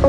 Dios 0.00 0.08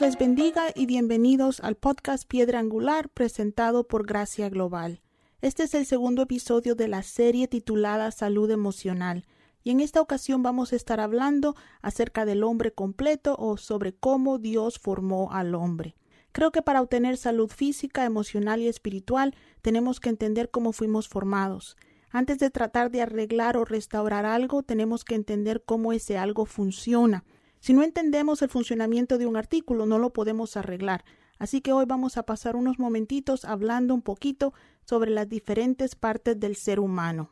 les 0.00 0.16
bendiga 0.16 0.62
y 0.74 0.86
bienvenidos 0.86 1.60
al 1.60 1.74
podcast 1.74 2.26
Piedra 2.26 2.60
Angular 2.60 3.10
presentado 3.10 3.86
por 3.86 4.06
Gracia 4.06 4.48
Global. 4.48 5.02
Este 5.42 5.64
es 5.64 5.74
el 5.74 5.84
segundo 5.84 6.22
episodio 6.22 6.74
de 6.74 6.88
la 6.88 7.02
serie 7.02 7.48
titulada 7.48 8.10
Salud 8.12 8.50
Emocional 8.50 9.26
y 9.64 9.70
en 9.70 9.80
esta 9.80 10.00
ocasión 10.00 10.42
vamos 10.42 10.72
a 10.72 10.76
estar 10.76 11.00
hablando 11.00 11.56
acerca 11.80 12.24
del 12.24 12.44
hombre 12.44 12.72
completo 12.72 13.36
o 13.38 13.56
sobre 13.56 13.94
cómo 13.94 14.38
Dios 14.38 14.78
formó 14.78 15.32
al 15.32 15.54
hombre. 15.54 15.96
Creo 16.32 16.50
que 16.50 16.62
para 16.62 16.80
obtener 16.80 17.16
salud 17.16 17.48
física, 17.48 18.04
emocional 18.04 18.60
y 18.60 18.68
espiritual 18.68 19.34
tenemos 19.60 20.00
que 20.00 20.08
entender 20.08 20.50
cómo 20.50 20.72
fuimos 20.72 21.08
formados. 21.08 21.76
Antes 22.10 22.38
de 22.38 22.50
tratar 22.50 22.90
de 22.90 23.02
arreglar 23.02 23.56
o 23.56 23.64
restaurar 23.64 24.26
algo, 24.26 24.62
tenemos 24.62 25.04
que 25.04 25.14
entender 25.14 25.62
cómo 25.64 25.92
ese 25.92 26.18
algo 26.18 26.46
funciona 26.46 27.24
si 27.62 27.74
no 27.74 27.84
entendemos 27.84 28.42
el 28.42 28.48
funcionamiento 28.48 29.18
de 29.18 29.26
un 29.26 29.36
artículo, 29.36 29.86
no 29.86 30.00
lo 30.00 30.12
podemos 30.12 30.56
arreglar. 30.56 31.04
Así 31.38 31.60
que 31.60 31.72
hoy 31.72 31.84
vamos 31.86 32.16
a 32.16 32.24
pasar 32.24 32.56
unos 32.56 32.80
momentitos 32.80 33.44
hablando 33.44 33.94
un 33.94 34.02
poquito 34.02 34.52
sobre 34.84 35.12
las 35.12 35.28
diferentes 35.28 35.94
partes 35.94 36.40
del 36.40 36.56
ser 36.56 36.80
humano. 36.80 37.30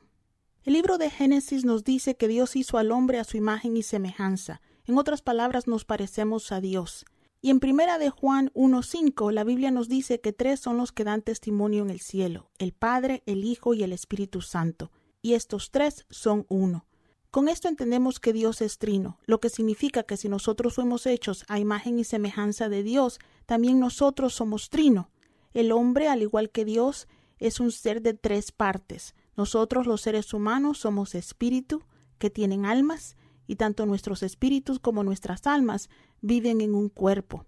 El 0.63 0.75
libro 0.75 0.99
de 0.99 1.09
Génesis 1.09 1.65
nos 1.65 1.85
dice 1.85 2.17
que 2.17 2.29
Dios 2.29 2.55
hizo 2.55 2.77
al 2.77 2.93
hombre 2.93 3.19
a 3.19 3.25
su 3.25 3.39
imagen 3.39 3.79
y 3.79 3.83
semejanza. 3.83 4.61
En 4.85 4.99
otras 4.99 5.23
palabras, 5.23 5.67
nos 5.67 5.87
parecemos 5.87 6.53
a 6.53 6.61
Dios. 6.61 7.07
Y 7.41 7.49
en 7.49 7.61
primera 7.61 7.97
de 7.97 8.11
Juan 8.11 8.51
1.5 8.55 9.33
la 9.33 9.43
Biblia 9.43 9.71
nos 9.71 9.89
dice 9.89 10.21
que 10.21 10.35
tres 10.35 10.61
son 10.61 10.77
los 10.77 10.93
que 10.93 11.05
dan 11.05 11.23
testimonio 11.23 11.83
en 11.83 11.89
el 11.89 12.01
cielo, 12.01 12.51
el 12.59 12.73
Padre, 12.73 13.23
el 13.25 13.45
Hijo 13.45 13.73
y 13.73 13.83
el 13.83 13.95
Espíritu 13.95 14.43
Santo. 14.43 14.91
Y 15.23 15.33
estos 15.33 15.71
tres 15.71 16.05
son 16.11 16.45
uno. 16.51 16.85
Con 17.31 17.49
esto 17.49 17.69
entendemos 17.69 18.21
que 18.21 18.35
Dios 18.35 18.61
es 18.61 18.77
trino, 18.77 19.19
lo 19.25 19.41
que 19.41 19.49
significa 19.49 20.03
que 20.03 20.19
si 20.19 20.29
nosotros 20.29 20.75
fuimos 20.75 21.07
hechos 21.07 21.47
a 21.49 21.59
imagen 21.59 21.99
y 21.99 22.05
semejanza 22.05 22.69
de 22.69 22.83
Dios, 22.83 23.19
también 23.47 23.81
nosotros 23.81 24.35
somos 24.35 24.69
trino. 24.69 25.11
El 25.55 25.73
hombre, 25.73 26.09
al 26.09 26.21
igual 26.21 26.51
que 26.51 26.67
Dios, 26.67 27.09
es 27.39 27.61
un 27.61 27.73
ser 27.73 28.03
de 28.03 28.13
tres 28.13 28.53
partes. 28.53 29.15
Nosotros 29.37 29.87
los 29.87 30.01
seres 30.01 30.35
humanos 30.35 30.79
somos 30.79 31.15
espíritu, 31.15 31.83
que 32.19 32.31
tienen 32.31 32.67
almas, 32.67 33.17
y 33.47 33.57
tanto 33.57 33.87
nuestros 33.87 34.23
espíritus 34.23 34.79
como 34.79 35.03
nuestras 35.03 35.47
almas 35.47 35.89
viven 36.21 36.61
en 36.61 36.75
un 36.75 36.89
cuerpo. 36.89 37.47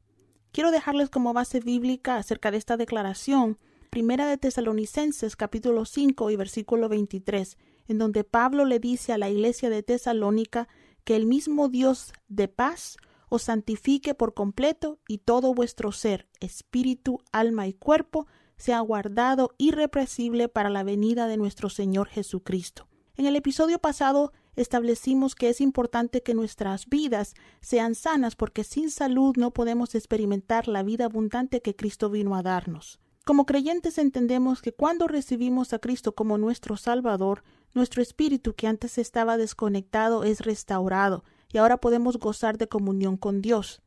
Quiero 0.50 0.70
dejarles 0.70 1.10
como 1.10 1.32
base 1.32 1.60
bíblica 1.60 2.16
acerca 2.16 2.50
de 2.50 2.56
esta 2.56 2.76
declaración, 2.76 3.58
Primera 3.88 4.26
de 4.26 4.38
Tesalonicenses 4.38 5.36
capítulo 5.36 5.84
5 5.84 6.30
y 6.30 6.36
versículo 6.36 6.88
23, 6.88 7.56
en 7.88 7.98
donde 7.98 8.24
Pablo 8.24 8.64
le 8.64 8.78
dice 8.78 9.12
a 9.12 9.18
la 9.18 9.30
iglesia 9.30 9.70
de 9.70 9.82
Tesalónica 9.82 10.66
que 11.04 11.14
el 11.14 11.26
mismo 11.26 11.68
Dios 11.68 12.12
de 12.28 12.48
paz 12.48 12.96
os 13.28 13.42
santifique 13.42 14.14
por 14.14 14.34
completo 14.34 14.98
y 15.08 15.18
todo 15.18 15.54
vuestro 15.54 15.92
ser, 15.92 16.28
espíritu, 16.40 17.20
alma 17.32 17.66
y 17.66 17.74
cuerpo 17.74 18.26
sea 18.62 18.78
guardado 18.78 19.56
irrepresible 19.58 20.48
para 20.48 20.70
la 20.70 20.84
venida 20.84 21.26
de 21.26 21.36
nuestro 21.36 21.68
Señor 21.68 22.06
Jesucristo. 22.06 22.86
En 23.16 23.26
el 23.26 23.34
episodio 23.34 23.80
pasado 23.80 24.32
establecimos 24.54 25.34
que 25.34 25.48
es 25.48 25.60
importante 25.60 26.22
que 26.22 26.32
nuestras 26.32 26.86
vidas 26.86 27.34
sean 27.60 27.96
sanas 27.96 28.36
porque 28.36 28.62
sin 28.62 28.92
salud 28.92 29.34
no 29.36 29.50
podemos 29.50 29.96
experimentar 29.96 30.68
la 30.68 30.84
vida 30.84 31.06
abundante 31.06 31.60
que 31.60 31.74
Cristo 31.74 32.08
vino 32.08 32.36
a 32.36 32.42
darnos. 32.44 33.00
Como 33.24 33.46
creyentes 33.46 33.98
entendemos 33.98 34.62
que 34.62 34.72
cuando 34.72 35.08
recibimos 35.08 35.72
a 35.72 35.80
Cristo 35.80 36.14
como 36.14 36.38
nuestro 36.38 36.76
Salvador, 36.76 37.42
nuestro 37.74 38.00
espíritu 38.00 38.54
que 38.54 38.68
antes 38.68 38.96
estaba 38.96 39.38
desconectado 39.38 40.22
es 40.22 40.38
restaurado 40.38 41.24
y 41.52 41.58
ahora 41.58 41.78
podemos 41.78 42.16
gozar 42.16 42.58
de 42.58 42.68
comunión 42.68 43.16
con 43.16 43.42
Dios. 43.42 43.82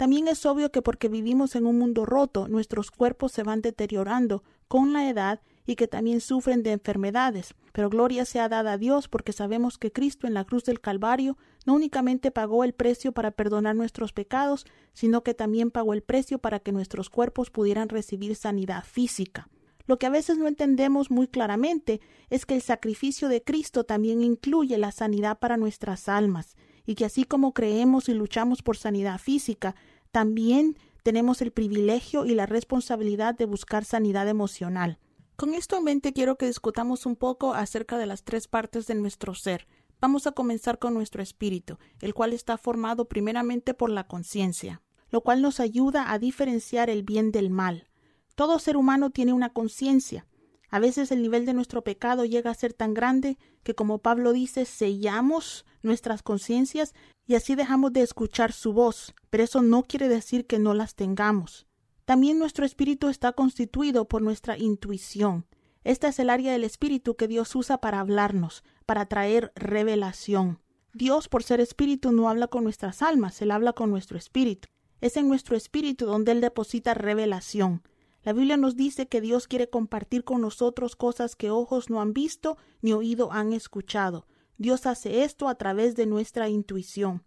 También 0.00 0.28
es 0.28 0.46
obvio 0.46 0.72
que 0.72 0.80
porque 0.80 1.10
vivimos 1.10 1.54
en 1.56 1.66
un 1.66 1.78
mundo 1.78 2.06
roto, 2.06 2.48
nuestros 2.48 2.90
cuerpos 2.90 3.32
se 3.32 3.42
van 3.42 3.60
deteriorando 3.60 4.42
con 4.66 4.94
la 4.94 5.10
edad 5.10 5.42
y 5.66 5.76
que 5.76 5.88
también 5.88 6.22
sufren 6.22 6.62
de 6.62 6.72
enfermedades. 6.72 7.54
Pero 7.72 7.90
gloria 7.90 8.24
sea 8.24 8.48
dada 8.48 8.72
a 8.72 8.78
Dios 8.78 9.08
porque 9.08 9.34
sabemos 9.34 9.76
que 9.76 9.92
Cristo 9.92 10.26
en 10.26 10.32
la 10.32 10.46
cruz 10.46 10.64
del 10.64 10.80
Calvario 10.80 11.36
no 11.66 11.74
únicamente 11.74 12.30
pagó 12.30 12.64
el 12.64 12.72
precio 12.72 13.12
para 13.12 13.32
perdonar 13.32 13.76
nuestros 13.76 14.14
pecados, 14.14 14.64
sino 14.94 15.22
que 15.22 15.34
también 15.34 15.70
pagó 15.70 15.92
el 15.92 16.02
precio 16.02 16.38
para 16.38 16.60
que 16.60 16.72
nuestros 16.72 17.10
cuerpos 17.10 17.50
pudieran 17.50 17.90
recibir 17.90 18.36
sanidad 18.36 18.84
física. 18.84 19.50
Lo 19.84 19.98
que 19.98 20.06
a 20.06 20.10
veces 20.10 20.38
no 20.38 20.48
entendemos 20.48 21.10
muy 21.10 21.28
claramente 21.28 22.00
es 22.30 22.46
que 22.46 22.54
el 22.54 22.62
sacrificio 22.62 23.28
de 23.28 23.42
Cristo 23.42 23.84
también 23.84 24.22
incluye 24.22 24.78
la 24.78 24.92
sanidad 24.92 25.40
para 25.40 25.58
nuestras 25.58 26.08
almas, 26.08 26.56
y 26.86 26.94
que 26.94 27.04
así 27.04 27.24
como 27.24 27.52
creemos 27.52 28.08
y 28.08 28.14
luchamos 28.14 28.62
por 28.62 28.76
sanidad 28.76 29.18
física, 29.18 29.74
también 30.10 30.76
tenemos 31.02 31.40
el 31.42 31.52
privilegio 31.52 32.26
y 32.26 32.34
la 32.34 32.46
responsabilidad 32.46 33.34
de 33.34 33.46
buscar 33.46 33.84
sanidad 33.84 34.28
emocional. 34.28 34.98
Con 35.36 35.54
esto 35.54 35.78
en 35.78 35.84
mente 35.84 36.12
quiero 36.12 36.36
que 36.36 36.46
discutamos 36.46 37.06
un 37.06 37.16
poco 37.16 37.54
acerca 37.54 37.96
de 37.96 38.06
las 38.06 38.24
tres 38.24 38.46
partes 38.46 38.86
de 38.86 38.94
nuestro 38.94 39.34
ser. 39.34 39.66
Vamos 40.00 40.26
a 40.26 40.32
comenzar 40.32 40.78
con 40.78 40.94
nuestro 40.94 41.22
espíritu, 41.22 41.78
el 42.00 42.14
cual 42.14 42.32
está 42.32 42.58
formado 42.58 43.06
primeramente 43.06 43.74
por 43.74 43.90
la 43.90 44.06
conciencia, 44.06 44.82
lo 45.10 45.22
cual 45.22 45.40
nos 45.42 45.60
ayuda 45.60 46.12
a 46.12 46.18
diferenciar 46.18 46.90
el 46.90 47.02
bien 47.02 47.32
del 47.32 47.50
mal. 47.50 47.88
Todo 48.34 48.58
ser 48.58 48.76
humano 48.76 49.10
tiene 49.10 49.32
una 49.32 49.50
conciencia. 49.50 50.26
A 50.68 50.78
veces 50.78 51.10
el 51.10 51.22
nivel 51.22 51.46
de 51.46 51.54
nuestro 51.54 51.82
pecado 51.82 52.24
llega 52.24 52.50
a 52.50 52.54
ser 52.54 52.72
tan 52.72 52.94
grande 52.94 53.38
que, 53.62 53.74
como 53.74 53.98
Pablo 53.98 54.32
dice, 54.32 54.64
sellamos 54.64 55.64
nuestras 55.82 56.22
conciencias 56.22 56.94
y 57.26 57.34
así 57.34 57.54
dejamos 57.54 57.92
de 57.92 58.02
escuchar 58.02 58.52
su 58.52 58.72
voz, 58.72 59.14
pero 59.30 59.44
eso 59.44 59.62
no 59.62 59.82
quiere 59.82 60.08
decir 60.08 60.46
que 60.46 60.58
no 60.58 60.74
las 60.74 60.94
tengamos. 60.94 61.66
También 62.04 62.38
nuestro 62.38 62.64
espíritu 62.64 63.08
está 63.08 63.32
constituido 63.32 64.08
por 64.08 64.22
nuestra 64.22 64.58
intuición. 64.58 65.46
Esta 65.84 66.08
es 66.08 66.18
el 66.18 66.28
área 66.28 66.52
del 66.52 66.64
espíritu 66.64 67.16
que 67.16 67.28
Dios 67.28 67.54
usa 67.54 67.78
para 67.78 68.00
hablarnos, 68.00 68.64
para 68.84 69.06
traer 69.06 69.52
revelación. 69.54 70.58
Dios, 70.92 71.28
por 71.28 71.42
ser 71.42 71.60
espíritu, 71.60 72.10
no 72.10 72.28
habla 72.28 72.48
con 72.48 72.64
nuestras 72.64 73.00
almas, 73.02 73.40
Él 73.40 73.52
habla 73.52 73.72
con 73.72 73.90
nuestro 73.90 74.18
espíritu. 74.18 74.68
Es 75.00 75.16
en 75.16 75.28
nuestro 75.28 75.56
espíritu 75.56 76.04
donde 76.04 76.32
Él 76.32 76.40
deposita 76.40 76.94
revelación. 76.94 77.82
La 78.22 78.32
Biblia 78.32 78.56
nos 78.56 78.76
dice 78.76 79.08
que 79.08 79.20
Dios 79.20 79.46
quiere 79.46 79.70
compartir 79.70 80.24
con 80.24 80.42
nosotros 80.42 80.96
cosas 80.96 81.36
que 81.36 81.50
ojos 81.50 81.88
no 81.88 82.02
han 82.02 82.12
visto 82.12 82.58
ni 82.82 82.92
oído 82.92 83.32
han 83.32 83.52
escuchado. 83.52 84.26
Dios 84.60 84.84
hace 84.84 85.24
esto 85.24 85.48
a 85.48 85.54
través 85.54 85.96
de 85.96 86.04
nuestra 86.04 86.50
intuición. 86.50 87.22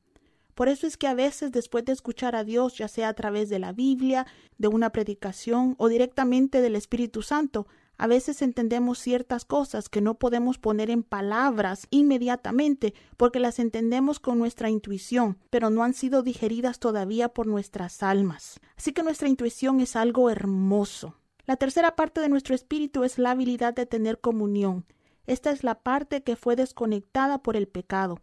Por 0.53 0.67
eso 0.67 0.85
es 0.85 0.97
que 0.97 1.07
a 1.07 1.16
veces 1.16 1.51
después 1.51 1.83
de 1.83 1.91
escuchar 1.91 2.35
a 2.35 2.44
Dios, 2.44 2.77
ya 2.77 2.88
sea 2.88 3.09
a 3.09 3.13
través 3.16 3.49
de 3.49 3.57
la 3.57 3.73
Biblia, 3.73 4.27
de 4.59 4.67
una 4.67 4.91
predicación 4.91 5.73
o 5.79 5.88
directamente 5.88 6.61
del 6.61 6.75
Espíritu 6.75 7.23
Santo, 7.23 7.66
a 7.97 8.05
veces 8.05 8.43
entendemos 8.43 8.99
ciertas 8.99 9.45
cosas 9.45 9.89
que 9.89 9.99
no 9.99 10.13
podemos 10.19 10.59
poner 10.59 10.91
en 10.91 11.01
palabras 11.01 11.88
inmediatamente 11.89 12.93
porque 13.17 13.39
las 13.39 13.57
entendemos 13.57 14.19
con 14.19 14.38
nuestra 14.38 14.69
intuición, 14.69 15.39
pero 15.49 15.72
no 15.72 15.83
han 15.83 15.95
sido 15.95 16.22
digeridas 16.22 16.77
todavía 16.77 17.29
por 17.29 17.47
nuestras 17.47 18.03
almas. 18.03 18.59
Así 18.77 18.93
que 18.93 19.01
nuestra 19.01 19.27
intuición 19.27 19.79
es 19.79 19.95
algo 19.95 20.29
hermoso. 20.29 21.16
La 21.47 21.55
tercera 21.55 21.95
parte 21.95 22.22
de 22.22 22.29
nuestro 22.29 22.53
espíritu 22.53 23.03
es 23.03 23.17
la 23.17 23.31
habilidad 23.31 23.73
de 23.73 23.88
tener 23.88 24.19
comunión. 24.19 24.85
Esta 25.25 25.51
es 25.51 25.63
la 25.63 25.75
parte 25.75 26.23
que 26.23 26.35
fue 26.35 26.56
desconectada 26.56 27.38
por 27.41 27.56
el 27.56 27.67
pecado. 27.67 28.19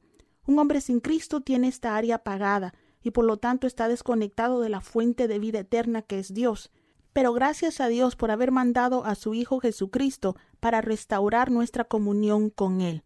Un 0.47 0.59
hombre 0.59 0.81
sin 0.81 1.00
Cristo 1.00 1.41
tiene 1.41 1.69
esta 1.69 1.97
área 1.97 2.16
apagada 2.16 2.75
y 3.03 3.12
por 3.12 3.25
lo 3.25 3.38
tanto 3.38 3.66
está 3.66 3.88
desconectado 3.88 4.61
de 4.61 4.69
la 4.69 4.81
fuente 4.81 5.29
de 5.29 5.38
vida 5.38 5.61
eterna 5.61 6.02
que 6.02 6.19
es 6.19 6.35
Dios. 6.35 6.70
Pero 7.12 7.32
gracias 7.32 7.81
a 7.81 7.88
Dios 7.88 8.17
por 8.17 8.31
haber 8.31 8.52
mandado 8.52 9.05
a 9.05 9.14
su 9.14 9.35
Hijo 9.35 9.61
Jesucristo 9.61 10.37
para 10.61 10.81
restaurar 10.81 11.50
nuestra 11.50 11.85
comunión 11.85 12.50
con 12.50 12.81
Él. 12.81 13.02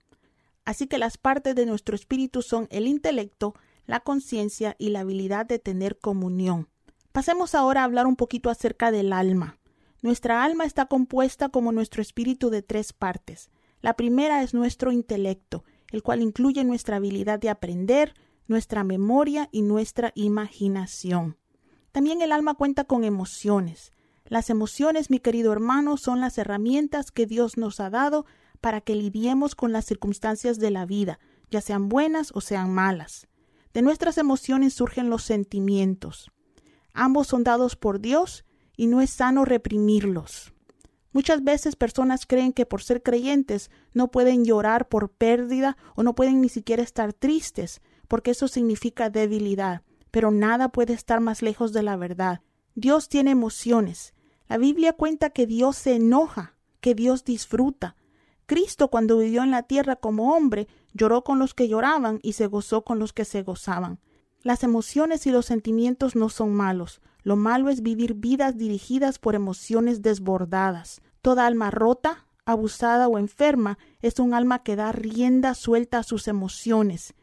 Así 0.65 0.87
que 0.87 0.99
las 0.99 1.19
partes 1.19 1.55
de 1.55 1.67
nuestro 1.67 1.95
espíritu 1.95 2.43
son 2.43 2.67
el 2.71 2.87
intelecto, 2.87 3.55
la 3.87 4.01
conciencia 4.01 4.77
y 4.79 4.91
la 4.91 5.01
habilidad 5.01 5.47
de 5.47 5.59
tener 5.59 5.99
comunión. 5.99 6.69
Pasemos 7.13 7.55
ahora 7.55 7.83
a 7.83 7.85
hablar 7.85 8.07
un 8.07 8.17
poquito 8.17 8.51
acerca 8.51 8.91
del 8.91 9.13
alma. 9.13 9.59
Nuestra 10.03 10.43
alma 10.43 10.65
está 10.65 10.87
compuesta 10.87 11.49
como 11.49 11.73
nuestro 11.73 12.03
espíritu 12.03 12.51
de 12.51 12.63
tres 12.63 12.93
partes. 12.93 13.51
La 13.85 13.97
primera 13.97 14.43
es 14.43 14.55
nuestro 14.55 14.93
intelecto, 14.93 15.63
el 15.91 16.03
cual 16.03 16.23
incluye 16.23 16.65
nuestra 16.65 16.97
habilidad 16.97 17.39
de 17.39 17.51
aprender, 17.51 18.15
nuestra 18.47 18.83
memoria 18.83 19.51
y 19.53 19.61
nuestra 19.61 20.11
imaginación. 20.15 21.37
También 21.93 22.23
el 22.23 22.33
alma 22.33 22.55
cuenta 22.55 22.85
con 22.85 23.05
emociones. 23.05 23.93
Las 24.25 24.49
emociones, 24.49 25.11
mi 25.11 25.19
querido 25.19 25.53
hermano, 25.53 25.99
son 25.99 26.23
las 26.23 26.39
herramientas 26.39 27.11
que 27.11 27.27
Dios 27.27 27.59
nos 27.59 27.79
ha 27.79 27.91
dado 27.91 28.25
para 28.63 28.81
que 28.81 28.95
lidiemos 28.95 29.55
con 29.55 29.71
las 29.71 29.85
circunstancias 29.85 30.59
de 30.59 30.71
la 30.71 30.87
vida, 30.87 31.19
ya 31.51 31.61
sean 31.61 31.91
buenas 31.91 32.31
o 32.33 32.41
sean 32.41 32.73
malas. 32.73 33.29
De 33.75 33.83
nuestras 33.83 34.17
emociones 34.17 34.73
surgen 34.73 35.11
los 35.11 35.25
sentimientos. 35.25 36.31
Ambos 36.95 37.27
son 37.27 37.45
dados 37.45 37.77
por 37.77 38.01
Dios 38.01 38.47
y 38.79 38.87
no 38.87 39.03
es 39.03 39.11
sano 39.11 39.45
reprimirlos. 39.45 40.54
Muchas 41.15 41.45
veces 41.45 41.77
personas 41.77 42.27
creen 42.27 42.53
que 42.53 42.67
por 42.67 42.83
ser 42.83 43.01
creyentes 43.01 43.71
no 43.93 44.11
pueden 44.11 44.45
llorar 44.45 44.89
por 44.89 45.11
pérdida 45.11 45.77
o 45.95 46.03
no 46.03 46.17
pueden 46.17 46.41
ni 46.41 46.49
siquiera 46.49 46.83
estar 46.83 47.13
tristes, 47.13 47.83
porque 48.09 48.33
eso 48.33 48.49
significa 48.49 49.11
debilidad. 49.11 49.83
Pero 50.11 50.33
nada 50.33 50.71
puede 50.71 50.93
estar 50.93 51.21
más 51.21 51.41
lejos 51.41 51.73
de 51.73 51.85
la 51.85 51.97
verdad. 51.97 52.41
Dios 52.75 53.09
tiene 53.09 53.31
emociones. 53.31 54.13
La 54.49 54.59
Biblia 54.59 54.93
cuenta 54.93 55.31
que 55.31 55.47
Dios 55.47 55.77
se 55.77 55.95
enoja, 55.95 56.57
que 56.81 56.97
Dios 56.97 57.25
disfruta. 57.25 57.95
Cristo 58.47 58.89
cuando 58.89 59.19
vivió 59.19 59.45
en 59.45 59.53
la 59.53 59.63
tierra 59.63 59.95
como 59.95 60.35
hombre 60.35 60.67
lloró 60.95 61.23
con 61.23 61.39
los 61.39 61.55
que 61.55 61.69
lloraban 61.69 62.19
y 62.25 62.33
se 62.33 62.49
gozó 62.49 62.83
con 62.83 62.99
los 62.99 63.13
que 63.13 63.25
se 63.25 63.45
gozaban. 63.45 64.01
Las 64.43 64.65
emociones 64.65 65.29
y 65.29 65.31
los 65.31 65.47
sentimientos 65.47 66.17
no 66.17 66.29
son 66.29 66.53
malos, 66.53 67.01
lo 67.25 67.37
malo 67.37 67.71
es 67.71 67.83
vivir 67.83 68.15
vidas 68.15 68.59
dirigidas 68.59 69.19
por 69.19 69.35
emociones 69.35 70.03
desbordadas. 70.03 71.01
Toda 71.25 71.47
alma 71.47 71.71
rota, 71.71 72.27
abusada 72.45 73.09
o 73.09 73.17
enferma 73.17 73.79
es 74.03 74.19
un 74.19 74.35
alma 74.35 74.63
que 74.63 74.77
da 74.77 74.93
rienda 74.93 75.55
suelta 75.55 76.01
a 76.01 76.03
sus 76.03 76.29
emociones. 76.29 77.15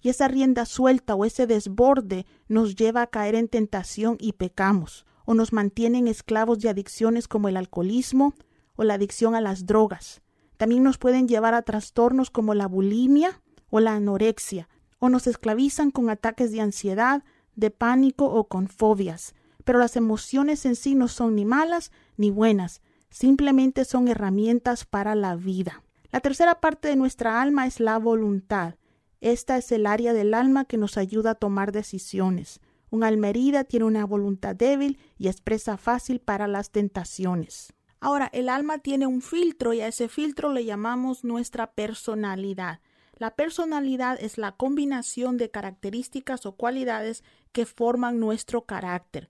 Y 0.00 0.08
esa 0.08 0.28
rienda 0.28 0.64
suelta 0.64 1.14
o 1.14 1.26
ese 1.26 1.46
desborde 1.46 2.24
nos 2.48 2.74
lleva 2.74 3.02
a 3.02 3.08
caer 3.08 3.34
en 3.34 3.48
tentación 3.48 4.16
y 4.18 4.32
pecamos, 4.32 5.04
o 5.26 5.34
nos 5.34 5.52
mantienen 5.52 6.08
esclavos 6.08 6.60
de 6.60 6.70
adicciones 6.70 7.28
como 7.28 7.50
el 7.50 7.58
alcoholismo 7.58 8.32
o 8.76 8.84
la 8.84 8.94
adicción 8.94 9.34
a 9.34 9.42
las 9.42 9.66
drogas. 9.66 10.22
También 10.56 10.82
nos 10.82 10.96
pueden 10.96 11.28
llevar 11.28 11.52
a 11.52 11.60
trastornos 11.60 12.30
como 12.30 12.54
la 12.54 12.66
bulimia 12.66 13.42
o 13.68 13.80
la 13.80 13.94
anorexia, 13.94 14.70
o 15.00 15.10
nos 15.10 15.26
esclavizan 15.26 15.90
con 15.90 16.08
ataques 16.08 16.50
de 16.50 16.62
ansiedad, 16.62 17.24
de 17.56 17.70
pánico 17.70 18.24
o 18.24 18.48
con 18.48 18.68
fobias 18.68 19.34
pero 19.64 19.78
las 19.78 19.96
emociones 19.96 20.66
en 20.66 20.76
sí 20.76 20.94
no 20.94 21.08
son 21.08 21.36
ni 21.36 21.44
malas 21.44 21.92
ni 22.16 22.30
buenas, 22.30 22.82
simplemente 23.10 23.84
son 23.84 24.08
herramientas 24.08 24.84
para 24.84 25.14
la 25.14 25.36
vida. 25.36 25.82
La 26.12 26.20
tercera 26.20 26.60
parte 26.60 26.88
de 26.88 26.96
nuestra 26.96 27.40
alma 27.40 27.66
es 27.66 27.80
la 27.80 27.98
voluntad. 27.98 28.74
Esta 29.20 29.56
es 29.58 29.70
el 29.72 29.86
área 29.86 30.12
del 30.12 30.34
alma 30.34 30.64
que 30.64 30.78
nos 30.78 30.96
ayuda 30.96 31.32
a 31.32 31.34
tomar 31.34 31.72
decisiones. 31.72 32.60
Un 32.90 33.04
alma 33.04 33.28
herida 33.28 33.64
tiene 33.64 33.84
una 33.84 34.04
voluntad 34.04 34.56
débil 34.56 34.98
y 35.18 35.28
expresa 35.28 35.76
fácil 35.76 36.20
para 36.20 36.48
las 36.48 36.70
tentaciones. 36.70 37.72
Ahora, 38.00 38.30
el 38.32 38.48
alma 38.48 38.78
tiene 38.78 39.06
un 39.06 39.20
filtro 39.20 39.74
y 39.74 39.82
a 39.82 39.88
ese 39.88 40.08
filtro 40.08 40.52
le 40.52 40.64
llamamos 40.64 41.22
nuestra 41.22 41.72
personalidad. 41.72 42.80
La 43.16 43.36
personalidad 43.36 44.16
es 44.18 44.38
la 44.38 44.52
combinación 44.52 45.36
de 45.36 45.50
características 45.50 46.46
o 46.46 46.52
cualidades 46.52 47.22
que 47.52 47.66
forman 47.66 48.18
nuestro 48.18 48.62
carácter. 48.62 49.28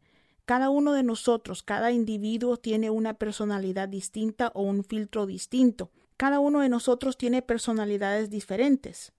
Cada 0.51 0.69
uno 0.69 0.95
de 0.95 1.05
nosotros, 1.05 1.63
cada 1.63 1.93
individuo 1.93 2.57
tiene 2.57 2.91
una 2.91 3.15
personalidad 3.15 3.89
distinta 3.89 4.51
o 4.53 4.63
un 4.63 4.83
filtro 4.83 5.25
distinto. 5.25 5.93
Cada 6.17 6.41
uno 6.41 6.59
de 6.59 6.69
nosotros 6.69 7.17
tiene 7.17 7.41
personalidades 7.41 8.31
diferentes. 8.31 9.13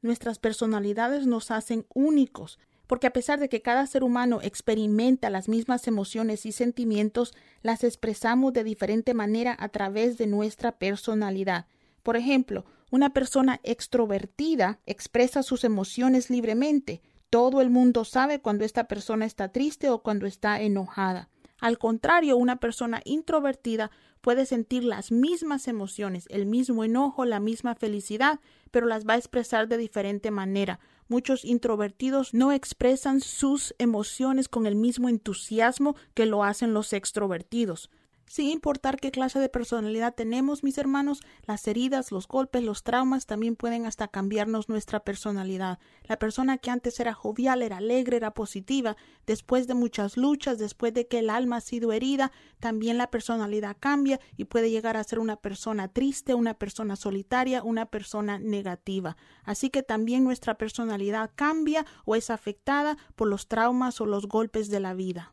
Nuestras 0.00 0.38
personalidades 0.38 1.26
nos 1.26 1.50
hacen 1.50 1.84
únicos, 1.92 2.58
porque 2.86 3.06
a 3.06 3.12
pesar 3.12 3.38
de 3.38 3.50
que 3.50 3.60
cada 3.60 3.86
ser 3.86 4.02
humano 4.02 4.40
experimenta 4.40 5.28
las 5.28 5.46
mismas 5.46 5.86
emociones 5.86 6.46
y 6.46 6.52
sentimientos, 6.52 7.34
las 7.60 7.84
expresamos 7.84 8.54
de 8.54 8.64
diferente 8.64 9.12
manera 9.12 9.54
a 9.60 9.68
través 9.68 10.16
de 10.16 10.26
nuestra 10.26 10.78
personalidad. 10.78 11.66
Por 12.02 12.16
ejemplo, 12.16 12.64
una 12.90 13.12
persona 13.12 13.60
extrovertida 13.62 14.80
expresa 14.86 15.42
sus 15.42 15.64
emociones 15.64 16.30
libremente, 16.30 17.02
todo 17.30 17.60
el 17.60 17.70
mundo 17.70 18.04
sabe 18.04 18.40
cuando 18.40 18.64
esta 18.64 18.84
persona 18.84 19.26
está 19.26 19.50
triste 19.50 19.90
o 19.90 20.02
cuando 20.02 20.26
está 20.26 20.60
enojada. 20.60 21.28
Al 21.60 21.78
contrario, 21.78 22.36
una 22.36 22.56
persona 22.56 23.00
introvertida 23.04 23.90
puede 24.20 24.46
sentir 24.46 24.84
las 24.84 25.10
mismas 25.10 25.68
emociones, 25.68 26.26
el 26.30 26.46
mismo 26.46 26.84
enojo, 26.84 27.24
la 27.24 27.40
misma 27.40 27.74
felicidad, 27.74 28.40
pero 28.70 28.86
las 28.86 29.06
va 29.06 29.14
a 29.14 29.18
expresar 29.18 29.68
de 29.68 29.76
diferente 29.76 30.30
manera. 30.30 30.80
Muchos 31.08 31.44
introvertidos 31.44 32.34
no 32.34 32.52
expresan 32.52 33.20
sus 33.20 33.74
emociones 33.78 34.48
con 34.48 34.66
el 34.66 34.76
mismo 34.76 35.08
entusiasmo 35.08 35.96
que 36.14 36.26
lo 36.26 36.44
hacen 36.44 36.74
los 36.74 36.92
extrovertidos. 36.92 37.90
Sin 38.28 38.50
importar 38.50 38.98
qué 39.00 39.10
clase 39.10 39.38
de 39.38 39.48
personalidad 39.48 40.14
tenemos, 40.14 40.62
mis 40.62 40.76
hermanos, 40.76 41.22
las 41.46 41.66
heridas, 41.66 42.12
los 42.12 42.28
golpes, 42.28 42.62
los 42.62 42.82
traumas 42.82 43.24
también 43.24 43.56
pueden 43.56 43.86
hasta 43.86 44.08
cambiarnos 44.08 44.68
nuestra 44.68 45.00
personalidad. 45.00 45.78
La 46.04 46.18
persona 46.18 46.58
que 46.58 46.70
antes 46.70 47.00
era 47.00 47.14
jovial, 47.14 47.62
era 47.62 47.78
alegre, 47.78 48.18
era 48.18 48.34
positiva, 48.34 48.98
después 49.26 49.66
de 49.66 49.72
muchas 49.72 50.18
luchas, 50.18 50.58
después 50.58 50.92
de 50.92 51.06
que 51.06 51.20
el 51.20 51.30
alma 51.30 51.56
ha 51.56 51.60
sido 51.62 51.90
herida, 51.90 52.30
también 52.60 52.98
la 52.98 53.10
personalidad 53.10 53.78
cambia 53.80 54.20
y 54.36 54.44
puede 54.44 54.70
llegar 54.70 54.98
a 54.98 55.04
ser 55.04 55.20
una 55.20 55.36
persona 55.36 55.88
triste, 55.88 56.34
una 56.34 56.52
persona 56.52 56.96
solitaria, 56.96 57.62
una 57.62 57.86
persona 57.86 58.38
negativa. 58.38 59.16
Así 59.42 59.70
que 59.70 59.82
también 59.82 60.22
nuestra 60.22 60.58
personalidad 60.58 61.30
cambia 61.34 61.86
o 62.04 62.14
es 62.14 62.28
afectada 62.28 62.98
por 63.16 63.28
los 63.28 63.48
traumas 63.48 64.02
o 64.02 64.06
los 64.06 64.28
golpes 64.28 64.68
de 64.68 64.80
la 64.80 64.92
vida. 64.92 65.32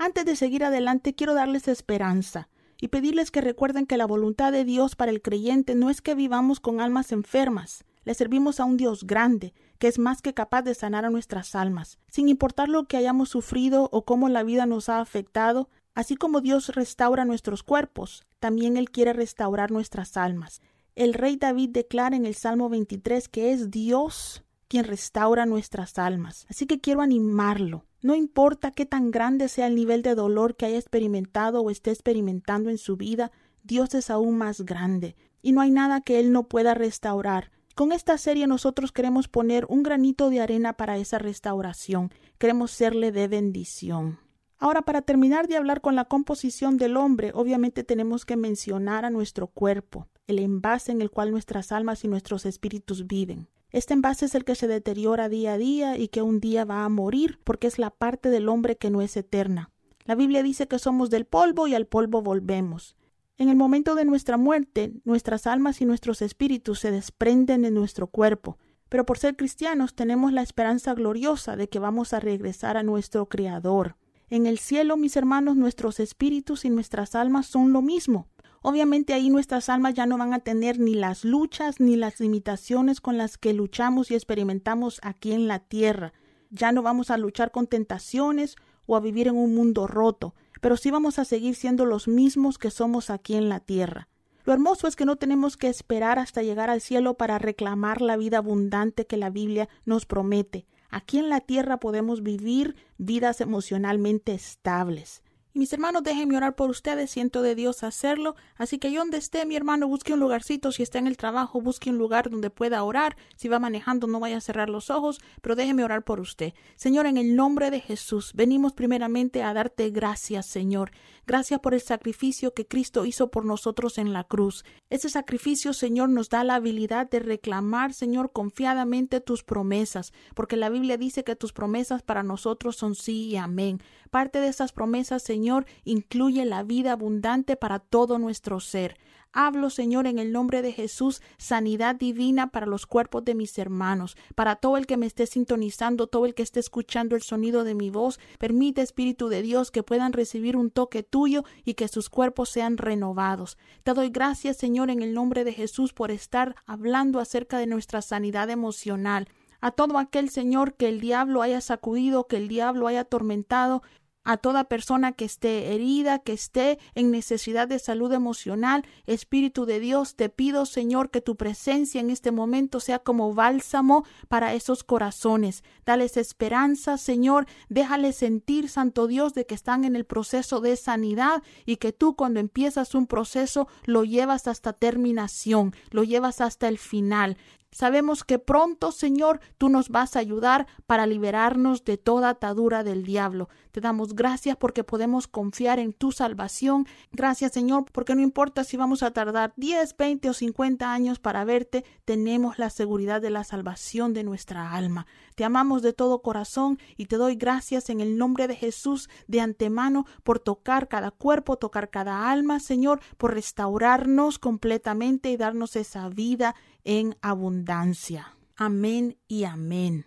Antes 0.00 0.24
de 0.24 0.36
seguir 0.36 0.62
adelante, 0.62 1.14
quiero 1.14 1.34
darles 1.34 1.66
esperanza 1.66 2.48
y 2.80 2.88
pedirles 2.88 3.32
que 3.32 3.40
recuerden 3.40 3.84
que 3.84 3.96
la 3.96 4.06
voluntad 4.06 4.52
de 4.52 4.64
Dios 4.64 4.94
para 4.94 5.10
el 5.10 5.20
creyente 5.20 5.74
no 5.74 5.90
es 5.90 6.00
que 6.00 6.14
vivamos 6.14 6.60
con 6.60 6.80
almas 6.80 7.10
enfermas. 7.10 7.84
Le 8.04 8.14
servimos 8.14 8.60
a 8.60 8.64
un 8.64 8.76
Dios 8.76 9.04
grande, 9.04 9.54
que 9.80 9.88
es 9.88 9.98
más 9.98 10.22
que 10.22 10.34
capaz 10.34 10.62
de 10.62 10.76
sanar 10.76 11.04
a 11.04 11.10
nuestras 11.10 11.56
almas, 11.56 11.98
sin 12.08 12.28
importar 12.28 12.68
lo 12.68 12.84
que 12.84 12.96
hayamos 12.96 13.28
sufrido 13.28 13.88
o 13.90 14.04
cómo 14.04 14.28
la 14.28 14.44
vida 14.44 14.66
nos 14.66 14.88
ha 14.88 15.00
afectado. 15.00 15.68
Así 15.94 16.14
como 16.14 16.40
Dios 16.40 16.68
restaura 16.68 17.24
nuestros 17.24 17.64
cuerpos, 17.64 18.24
también 18.38 18.76
Él 18.76 18.90
quiere 18.90 19.12
restaurar 19.12 19.72
nuestras 19.72 20.16
almas. 20.16 20.62
El 20.94 21.12
rey 21.12 21.36
David 21.36 21.70
declara 21.70 22.14
en 22.14 22.24
el 22.24 22.36
Salmo 22.36 22.68
23 22.68 23.28
que 23.28 23.52
es 23.52 23.72
Dios 23.72 24.44
quien 24.68 24.84
restaura 24.84 25.46
nuestras 25.46 25.98
almas. 25.98 26.46
Así 26.48 26.66
que 26.66 26.80
quiero 26.80 27.00
animarlo 27.00 27.84
no 28.00 28.14
importa 28.14 28.70
qué 28.70 28.86
tan 28.86 29.10
grande 29.10 29.48
sea 29.48 29.66
el 29.66 29.74
nivel 29.74 30.02
de 30.02 30.14
dolor 30.14 30.54
que 30.54 30.66
haya 30.66 30.78
experimentado 30.78 31.62
o 31.62 31.70
esté 31.70 31.90
experimentando 31.90 32.70
en 32.70 32.78
su 32.78 32.96
vida, 32.96 33.32
Dios 33.64 33.92
es 33.94 34.08
aún 34.08 34.38
más 34.38 34.60
grande, 34.60 35.16
y 35.42 35.50
no 35.50 35.60
hay 35.60 35.72
nada 35.72 36.00
que 36.00 36.20
Él 36.20 36.30
no 36.30 36.44
pueda 36.44 36.74
restaurar. 36.74 37.50
Con 37.74 37.90
esta 37.90 38.16
serie 38.16 38.46
nosotros 38.46 38.92
queremos 38.92 39.26
poner 39.26 39.66
un 39.68 39.82
granito 39.82 40.30
de 40.30 40.40
arena 40.40 40.74
para 40.74 40.96
esa 40.96 41.18
restauración, 41.18 42.12
queremos 42.38 42.70
serle 42.70 43.10
de 43.10 43.26
bendición. 43.26 44.20
Ahora, 44.60 44.82
para 44.82 45.02
terminar 45.02 45.48
de 45.48 45.56
hablar 45.56 45.80
con 45.80 45.96
la 45.96 46.04
composición 46.04 46.76
del 46.76 46.96
hombre, 46.96 47.32
obviamente 47.34 47.82
tenemos 47.82 48.24
que 48.24 48.36
mencionar 48.36 49.04
a 49.04 49.10
nuestro 49.10 49.48
cuerpo, 49.48 50.06
el 50.28 50.38
envase 50.38 50.92
en 50.92 51.00
el 51.00 51.10
cual 51.10 51.32
nuestras 51.32 51.72
almas 51.72 52.04
y 52.04 52.08
nuestros 52.08 52.46
espíritus 52.46 53.06
viven. 53.08 53.48
Este 53.70 53.92
envase 53.92 54.26
es 54.26 54.34
el 54.34 54.44
que 54.44 54.54
se 54.54 54.66
deteriora 54.66 55.28
día 55.28 55.54
a 55.54 55.58
día 55.58 55.98
y 55.98 56.08
que 56.08 56.22
un 56.22 56.40
día 56.40 56.64
va 56.64 56.84
a 56.84 56.88
morir 56.88 57.38
porque 57.44 57.66
es 57.66 57.78
la 57.78 57.90
parte 57.90 58.30
del 58.30 58.48
hombre 58.48 58.76
que 58.76 58.90
no 58.90 59.02
es 59.02 59.16
eterna. 59.16 59.70
La 60.04 60.14
Biblia 60.14 60.42
dice 60.42 60.68
que 60.68 60.78
somos 60.78 61.10
del 61.10 61.26
polvo 61.26 61.66
y 61.66 61.74
al 61.74 61.86
polvo 61.86 62.22
volvemos. 62.22 62.96
En 63.36 63.50
el 63.50 63.56
momento 63.56 63.94
de 63.94 64.06
nuestra 64.06 64.38
muerte, 64.38 64.94
nuestras 65.04 65.46
almas 65.46 65.80
y 65.80 65.84
nuestros 65.84 66.22
espíritus 66.22 66.80
se 66.80 66.90
desprenden 66.90 67.62
de 67.62 67.70
nuestro 67.70 68.06
cuerpo, 68.06 68.56
pero 68.88 69.04
por 69.04 69.18
ser 69.18 69.36
cristianos 69.36 69.94
tenemos 69.94 70.32
la 70.32 70.42
esperanza 70.42 70.94
gloriosa 70.94 71.54
de 71.54 71.68
que 71.68 71.78
vamos 71.78 72.14
a 72.14 72.20
regresar 72.20 72.76
a 72.78 72.82
nuestro 72.82 73.26
Creador. 73.26 73.96
En 74.30 74.46
el 74.46 74.58
cielo, 74.58 74.96
mis 74.96 75.16
hermanos, 75.16 75.56
nuestros 75.56 76.00
espíritus 76.00 76.64
y 76.64 76.70
nuestras 76.70 77.14
almas 77.14 77.46
son 77.46 77.72
lo 77.72 77.82
mismo. 77.82 78.28
Obviamente 78.62 79.14
ahí 79.14 79.30
nuestras 79.30 79.68
almas 79.68 79.94
ya 79.94 80.06
no 80.06 80.18
van 80.18 80.34
a 80.34 80.40
tener 80.40 80.78
ni 80.78 80.94
las 80.94 81.24
luchas 81.24 81.80
ni 81.80 81.96
las 81.96 82.20
limitaciones 82.20 83.00
con 83.00 83.16
las 83.16 83.38
que 83.38 83.52
luchamos 83.52 84.10
y 84.10 84.14
experimentamos 84.14 85.00
aquí 85.02 85.32
en 85.32 85.46
la 85.46 85.60
tierra. 85.60 86.12
Ya 86.50 86.72
no 86.72 86.82
vamos 86.82 87.10
a 87.10 87.18
luchar 87.18 87.50
con 87.50 87.66
tentaciones 87.66 88.56
o 88.86 88.96
a 88.96 89.00
vivir 89.00 89.28
en 89.28 89.36
un 89.36 89.54
mundo 89.54 89.86
roto, 89.86 90.34
pero 90.60 90.76
sí 90.76 90.90
vamos 90.90 91.18
a 91.18 91.24
seguir 91.24 91.54
siendo 91.54 91.84
los 91.86 92.08
mismos 92.08 92.58
que 92.58 92.70
somos 92.70 93.10
aquí 93.10 93.34
en 93.34 93.48
la 93.48 93.60
tierra. 93.60 94.08
Lo 94.44 94.54
hermoso 94.54 94.88
es 94.88 94.96
que 94.96 95.04
no 95.04 95.16
tenemos 95.16 95.58
que 95.58 95.68
esperar 95.68 96.18
hasta 96.18 96.42
llegar 96.42 96.70
al 96.70 96.80
cielo 96.80 97.14
para 97.14 97.38
reclamar 97.38 98.00
la 98.00 98.16
vida 98.16 98.38
abundante 98.38 99.06
que 99.06 99.18
la 99.18 99.28
Biblia 99.28 99.68
nos 99.84 100.06
promete. 100.06 100.66
Aquí 100.88 101.18
en 101.18 101.28
la 101.28 101.40
tierra 101.40 101.78
podemos 101.80 102.22
vivir 102.22 102.74
vidas 102.96 103.42
emocionalmente 103.42 104.32
estables. 104.32 105.22
Mis 105.58 105.72
hermanos, 105.72 106.04
déjenme 106.04 106.36
orar 106.36 106.54
por 106.54 106.70
ustedes, 106.70 107.10
siento 107.10 107.42
de 107.42 107.56
Dios 107.56 107.82
hacerlo. 107.82 108.36
Así 108.54 108.78
que 108.78 108.92
yo 108.92 109.00
donde 109.00 109.18
esté, 109.18 109.44
mi 109.44 109.56
hermano, 109.56 109.88
busque 109.88 110.12
un 110.12 110.20
lugarcito. 110.20 110.70
Si 110.70 110.84
está 110.84 111.00
en 111.00 111.08
el 111.08 111.16
trabajo, 111.16 111.60
busque 111.60 111.90
un 111.90 111.98
lugar 111.98 112.30
donde 112.30 112.48
pueda 112.48 112.84
orar. 112.84 113.16
Si 113.34 113.48
va 113.48 113.58
manejando, 113.58 114.06
no 114.06 114.20
vaya 114.20 114.36
a 114.36 114.40
cerrar 114.40 114.70
los 114.70 114.88
ojos, 114.88 115.18
pero 115.42 115.56
déjeme 115.56 115.82
orar 115.82 116.04
por 116.04 116.20
usted. 116.20 116.52
Señor, 116.76 117.06
en 117.06 117.16
el 117.16 117.34
nombre 117.34 117.72
de 117.72 117.80
Jesús, 117.80 118.34
venimos 118.34 118.72
primeramente 118.72 119.42
a 119.42 119.52
darte 119.52 119.90
gracias, 119.90 120.46
Señor. 120.46 120.92
Gracias 121.26 121.58
por 121.58 121.74
el 121.74 121.80
sacrificio 121.80 122.54
que 122.54 122.66
Cristo 122.66 123.04
hizo 123.04 123.30
por 123.30 123.44
nosotros 123.44 123.98
en 123.98 124.12
la 124.12 124.22
cruz. 124.24 124.64
Ese 124.90 125.10
sacrificio, 125.10 125.72
Señor, 125.72 126.08
nos 126.08 126.30
da 126.30 126.44
la 126.44 126.54
habilidad 126.54 127.10
de 127.10 127.18
reclamar, 127.18 127.92
Señor, 127.92 128.30
confiadamente 128.32 129.20
tus 129.20 129.42
promesas, 129.42 130.12
porque 130.34 130.56
la 130.56 130.70
Biblia 130.70 130.96
dice 130.96 131.24
que 131.24 131.36
tus 131.36 131.52
promesas 131.52 132.02
para 132.02 132.22
nosotros 132.22 132.76
son 132.76 132.94
sí 132.94 133.26
y 133.26 133.36
amén. 133.36 133.82
Parte 134.08 134.40
de 134.40 134.48
esas 134.48 134.72
promesas, 134.72 135.22
Señor, 135.48 135.64
incluye 135.84 136.44
la 136.44 136.62
vida 136.62 136.92
abundante 136.92 137.56
para 137.56 137.78
todo 137.78 138.18
nuestro 138.18 138.60
ser. 138.60 138.98
Hablo, 139.32 139.70
Señor, 139.70 140.06
en 140.06 140.18
el 140.18 140.30
nombre 140.30 140.60
de 140.60 140.72
Jesús, 140.72 141.22
sanidad 141.38 141.94
divina 141.96 142.50
para 142.50 142.66
los 142.66 142.84
cuerpos 142.84 143.24
de 143.24 143.34
mis 143.34 143.56
hermanos, 143.56 144.14
para 144.34 144.56
todo 144.56 144.76
el 144.76 144.86
que 144.86 144.98
me 144.98 145.06
esté 145.06 145.26
sintonizando, 145.26 146.06
todo 146.06 146.26
el 146.26 146.34
que 146.34 146.42
esté 146.42 146.60
escuchando 146.60 147.16
el 147.16 147.22
sonido 147.22 147.64
de 147.64 147.74
mi 147.74 147.88
voz. 147.88 148.20
Permite, 148.38 148.82
Espíritu 148.82 149.30
de 149.30 149.40
Dios, 149.40 149.70
que 149.70 149.82
puedan 149.82 150.12
recibir 150.12 150.54
un 150.54 150.70
toque 150.70 151.02
tuyo 151.02 151.44
y 151.64 151.72
que 151.72 151.88
sus 151.88 152.10
cuerpos 152.10 152.50
sean 152.50 152.76
renovados. 152.76 153.56
Te 153.84 153.94
doy 153.94 154.10
gracias, 154.10 154.58
Señor, 154.58 154.90
en 154.90 155.00
el 155.00 155.14
nombre 155.14 155.44
de 155.44 155.54
Jesús, 155.54 155.94
por 155.94 156.10
estar 156.10 156.56
hablando 156.66 157.20
acerca 157.20 157.56
de 157.56 157.66
nuestra 157.66 158.02
sanidad 158.02 158.50
emocional 158.50 159.28
a 159.60 159.72
todo 159.72 159.98
aquel 159.98 160.30
Señor 160.30 160.74
que 160.74 160.88
el 160.88 161.00
diablo 161.00 161.42
haya 161.42 161.60
sacudido, 161.60 162.26
que 162.26 162.36
el 162.36 162.48
diablo 162.48 162.86
haya 162.86 163.00
atormentado, 163.00 163.82
a 164.28 164.36
toda 164.36 164.64
persona 164.64 165.12
que 165.12 165.24
esté 165.24 165.74
herida, 165.74 166.18
que 166.18 166.34
esté 166.34 166.78
en 166.94 167.10
necesidad 167.10 167.66
de 167.66 167.78
salud 167.78 168.12
emocional. 168.12 168.84
Espíritu 169.06 169.64
de 169.64 169.80
Dios, 169.80 170.16
te 170.16 170.28
pido, 170.28 170.66
Señor, 170.66 171.08
que 171.08 171.22
tu 171.22 171.36
presencia 171.36 172.02
en 172.02 172.10
este 172.10 172.30
momento 172.30 172.78
sea 172.78 172.98
como 172.98 173.32
bálsamo 173.32 174.04
para 174.28 174.52
esos 174.52 174.84
corazones. 174.84 175.64
Dales 175.86 176.18
esperanza, 176.18 176.98
Señor. 176.98 177.46
Déjales 177.70 178.16
sentir, 178.16 178.68
Santo 178.68 179.06
Dios, 179.06 179.32
de 179.32 179.46
que 179.46 179.54
están 179.54 179.86
en 179.86 179.96
el 179.96 180.04
proceso 180.04 180.60
de 180.60 180.76
sanidad 180.76 181.42
y 181.64 181.76
que 181.76 181.94
tú 181.94 182.14
cuando 182.14 182.38
empiezas 182.38 182.94
un 182.94 183.06
proceso 183.06 183.66
lo 183.86 184.04
llevas 184.04 184.46
hasta 184.46 184.74
terminación, 184.74 185.74
lo 185.90 186.04
llevas 186.04 186.42
hasta 186.42 186.68
el 186.68 186.76
final. 186.76 187.38
Sabemos 187.70 188.24
que 188.24 188.38
pronto, 188.38 188.92
Señor, 188.92 189.40
tú 189.58 189.68
nos 189.68 189.90
vas 189.90 190.16
a 190.16 190.20
ayudar 190.20 190.66
para 190.86 191.06
liberarnos 191.06 191.84
de 191.84 191.98
toda 191.98 192.30
atadura 192.30 192.82
del 192.82 193.04
diablo. 193.04 193.48
Te 193.72 193.80
damos 193.80 194.14
gracias 194.14 194.56
porque 194.56 194.84
podemos 194.84 195.28
confiar 195.28 195.78
en 195.78 195.92
tu 195.92 196.10
salvación. 196.10 196.86
Gracias, 197.12 197.52
Señor, 197.52 197.84
porque 197.92 198.14
no 198.14 198.22
importa 198.22 198.64
si 198.64 198.76
vamos 198.78 199.02
a 199.02 199.12
tardar 199.12 199.52
10, 199.56 199.96
20 199.96 200.30
o 200.30 200.32
50 200.32 200.92
años 200.92 201.18
para 201.18 201.44
verte, 201.44 201.84
tenemos 202.04 202.58
la 202.58 202.70
seguridad 202.70 203.20
de 203.20 203.30
la 203.30 203.44
salvación 203.44 204.14
de 204.14 204.24
nuestra 204.24 204.72
alma. 204.72 205.06
Te 205.34 205.44
amamos 205.44 205.82
de 205.82 205.92
todo 205.92 206.22
corazón 206.22 206.78
y 206.96 207.06
te 207.06 207.16
doy 207.16 207.36
gracias 207.36 207.90
en 207.90 208.00
el 208.00 208.16
nombre 208.16 208.48
de 208.48 208.56
Jesús 208.56 209.10
de 209.26 209.40
antemano 209.40 210.06
por 210.24 210.40
tocar 210.40 210.88
cada 210.88 211.10
cuerpo, 211.10 211.58
tocar 211.58 211.90
cada 211.90 212.30
alma, 212.30 212.60
Señor, 212.60 213.00
por 213.18 213.34
restaurarnos 213.34 214.38
completamente 214.38 215.30
y 215.30 215.36
darnos 215.36 215.76
esa 215.76 216.08
vida 216.08 216.54
en 216.88 217.18
abundancia. 217.20 218.34
Amén 218.56 219.18
y 219.28 219.44
amén. 219.44 220.06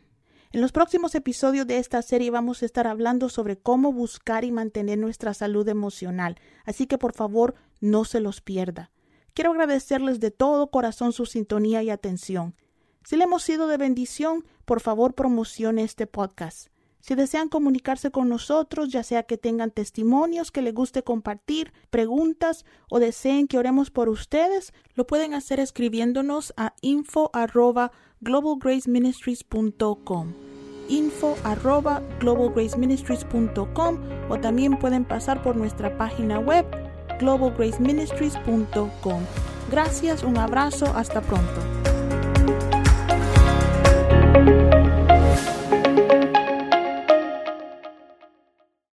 En 0.52 0.62
los 0.62 0.72
próximos 0.72 1.14
episodios 1.14 1.68
de 1.68 1.78
esta 1.78 2.02
serie 2.02 2.32
vamos 2.32 2.64
a 2.64 2.66
estar 2.66 2.88
hablando 2.88 3.30
sobre 3.30 3.56
cómo 3.56 3.94
buscar 3.94 4.44
y 4.46 4.52
mantener 4.52 4.98
nuestra 4.98 5.36
salud 5.36 5.70
emocional, 5.70 6.40
así 6.66 6.88
que 6.88 6.98
por 6.98 7.14
favor 7.14 7.54
no 7.82 8.04
se 8.04 8.20
los 8.20 8.42
pierda. 8.42 8.90
Quiero 9.36 9.52
agradecerles 9.52 10.20
de 10.20 10.32
todo 10.32 10.72
corazón 10.72 11.14
su 11.14 11.28
sintonía 11.28 11.84
y 11.84 11.92
atención. 11.92 12.56
Si 13.06 13.16
le 13.16 13.26
hemos 13.26 13.44
sido 13.44 13.68
de 13.68 13.78
bendición, 13.78 14.44
por 14.66 14.82
favor 14.82 15.14
promocione 15.14 15.84
este 15.84 16.08
podcast. 16.08 16.70
Si 17.02 17.16
desean 17.16 17.50
comunicarse 17.50 18.12
con 18.12 18.30
nosotros, 18.30 18.90
ya 18.90 19.04
sea 19.04 19.24
que 19.24 19.38
tengan 19.38 19.72
testimonios 19.72 20.52
que 20.52 20.62
les 20.62 20.74
guste 20.74 21.04
compartir, 21.04 21.74
preguntas 21.90 22.66
o 22.90 23.00
deseen 23.00 23.48
que 23.48 23.58
oremos 23.58 23.90
por 23.90 24.08
ustedes, 24.08 24.72
lo 24.94 25.08
pueden 25.08 25.34
hacer 25.34 25.60
escribiéndonos 25.60 26.54
a 26.58 26.76
info 26.82 27.32
arroba 27.34 27.92
globalgraceministries.com 28.22 30.52
info 30.92 31.38
arroba 31.44 32.02
globalgraceministries.com 32.20 34.00
o 34.30 34.40
también 34.40 34.78
pueden 34.78 35.06
pasar 35.06 35.42
por 35.42 35.56
nuestra 35.56 35.98
página 35.98 36.40
web 36.40 36.66
globalgraceministries.com. 37.20 39.22
Gracias, 39.70 40.24
un 40.24 40.38
abrazo, 40.38 40.88
hasta 40.96 41.22
pronto. 41.22 41.81